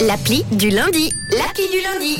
[0.00, 1.12] L'appli du lundi.
[1.30, 2.18] L'appli du lundi.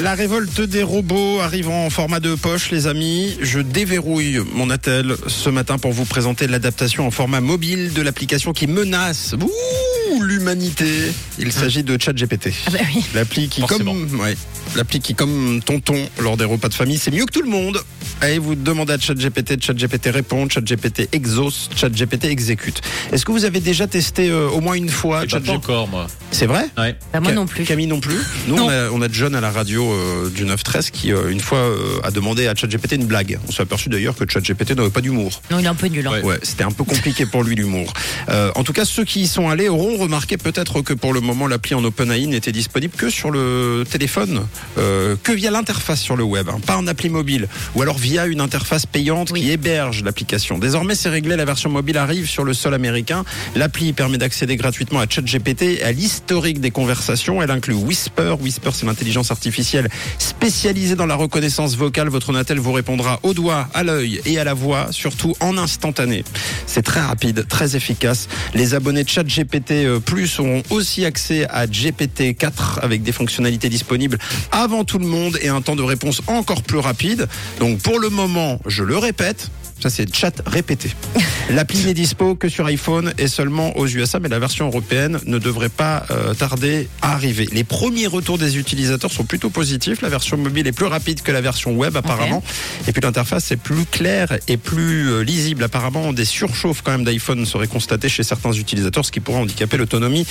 [0.00, 3.36] La révolte des robots arrive en format de poche, les amis.
[3.40, 8.52] Je déverrouille mon attel ce matin pour vous présenter l'adaptation en format mobile de l'application
[8.52, 11.12] qui menace ouh, l'humanité.
[11.38, 12.50] Il s'agit de ChatGPT.
[12.66, 13.04] Ah bah oui.
[13.14, 13.92] L'appli qui, Forcément.
[13.92, 14.36] comme, ouais,
[14.76, 17.78] l'appli qui, comme tonton lors des repas de famille, c'est mieux que tout le monde.
[18.22, 22.80] Allez, vous demandez à ChatGPT, ChatGPT répond, ChatGPT exauce, ChatGPT exécute.
[23.12, 25.50] Est-ce que vous avez déjà testé euh, au moins une fois pas ChatGPT?
[25.50, 26.06] encore, moi.
[26.40, 26.96] C'est vrai Ouais.
[27.12, 27.64] Bah, moi non plus.
[27.64, 28.16] Camille non plus.
[28.48, 28.64] Nous, Non.
[28.64, 31.58] on a, on a John à la radio euh, du 9-13 qui, euh, une fois,
[31.58, 33.38] euh, a demandé à ChatGPT une blague.
[33.46, 35.42] On s'est aperçu d'ailleurs que ChatGPT n'avait pas d'humour.
[35.50, 36.06] Non, il est un peu nul.
[36.06, 36.12] hein.
[36.12, 36.22] Ouais.
[36.22, 37.92] Ouais, c'était un peu compliqué pour lui l'humour.
[38.30, 41.20] Euh, en tout cas, ceux qui y sont allés auront remarqué peut-être que pour le
[41.20, 44.46] moment, l'appli en OpenAI n'était disponible que sur le téléphone,
[44.78, 48.24] euh, que via l'interface sur le web, hein, pas en appli mobile, ou alors via
[48.24, 49.42] une interface payante Oui.
[49.42, 50.56] qui héberge l'application.
[50.56, 53.26] Désormais, c'est réglé, la version mobile arrive sur le sol américain.
[53.56, 55.92] L'appli permet d'accéder gratuitement à ChatGPT et à
[56.30, 57.42] l'historique des conversations.
[57.42, 58.36] Elle inclut Whisper.
[58.40, 62.08] Whisper, c'est l'intelligence artificielle spécialisée dans la reconnaissance vocale.
[62.08, 66.22] Votre Natel vous répondra au doigt, à l'œil et à la voix, surtout en instantané.
[66.66, 68.28] C'est très rapide, très efficace.
[68.54, 74.18] Les abonnés de ChatGPT euh, Plus auront aussi accès à GPT-4 avec des fonctionnalités disponibles
[74.52, 77.26] avant tout le monde et un temps de réponse encore plus rapide.
[77.58, 80.90] Donc pour le moment, je le répète, ça c'est chat répété.
[81.50, 85.38] L'appli n'est dispo que sur iPhone et seulement aux USA, mais la version européenne ne
[85.38, 87.48] devrait pas euh, tarder à arriver.
[87.52, 90.02] Les premiers retours des utilisateurs sont plutôt positifs.
[90.02, 92.42] La version mobile est plus rapide que la version web apparemment.
[92.86, 95.64] Et puis l'interface est plus claire et plus euh, lisible.
[95.64, 99.76] Apparemment, des surchauffes quand même d'iPhone seraient constatées chez certains utilisateurs, ce qui pourrait handicaper
[99.76, 100.26] l'autonomie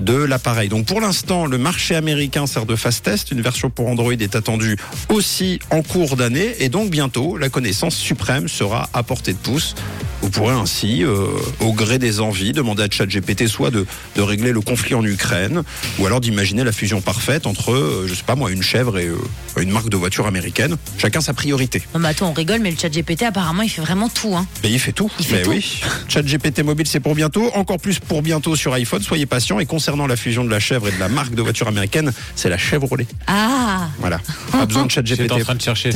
[0.00, 0.68] de l'appareil.
[0.68, 3.30] Donc pour l'instant, le marché américain sert de fast test.
[3.30, 4.76] Une version pour Android est attendue
[5.08, 6.54] aussi en cours d'année.
[6.60, 9.74] Et donc bientôt, la connaissance suprême sera à portée de pouce.
[10.22, 11.26] Vous pourrez ainsi, euh,
[11.60, 15.62] au gré des envies, demander à ChatGPT soit de, de régler le conflit en Ukraine,
[15.98, 19.06] ou alors d'imaginer la fusion parfaite entre, euh, je sais pas moi, une chèvre et
[19.06, 19.16] euh,
[19.60, 20.76] une marque de voiture américaine.
[20.98, 21.82] Chacun sa priorité.
[21.94, 24.34] Non, mais attends, on rigole, mais le chat GPT, apparemment, il fait vraiment tout.
[24.36, 24.46] Hein.
[24.62, 25.10] Mais il fait tout.
[25.18, 25.50] Il fait Mais tout.
[25.50, 25.80] oui.
[26.08, 27.50] ChatGPT mobile, c'est pour bientôt.
[27.54, 29.02] Encore plus pour bientôt sur iPhone.
[29.02, 29.58] Soyez patients.
[29.58, 32.48] Et concernant la fusion de la chèvre et de la marque de voiture américaine, c'est
[32.50, 33.06] la Chevrolet.
[33.26, 34.20] Ah Voilà.
[34.52, 35.44] Pas besoin de J'étais en ChatGPT.
[35.44, 35.90] train de chercher.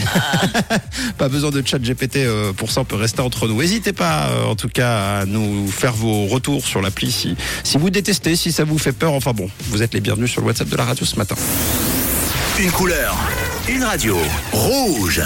[1.19, 2.81] Pas besoin de ChatGPT euh, pour ça.
[2.81, 3.61] On peut rester entre nous.
[3.61, 7.79] N'hésitez pas, euh, en tout cas, à nous faire vos retours sur l'appli si, si
[7.79, 9.13] vous détestez, si ça vous fait peur.
[9.13, 11.37] Enfin bon, vous êtes les bienvenus sur le WhatsApp de la radio ce matin.
[12.59, 13.17] Une couleur,
[13.69, 14.17] une radio.
[14.53, 15.23] Rouge.